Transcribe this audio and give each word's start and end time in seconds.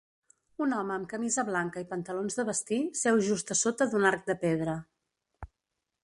Un 0.67 0.71
home 0.75 0.93
amb 0.93 1.07
camisa 1.09 1.43
blanca 1.49 1.83
i 1.83 1.85
pantalons 1.91 2.39
de 2.39 2.45
vestir 2.47 2.79
seu 3.01 3.21
just 3.27 3.53
a 3.55 3.57
sota 3.59 3.87
d'un 3.91 4.09
arc 4.13 4.25
de 4.31 4.37
pedra. 4.45 4.75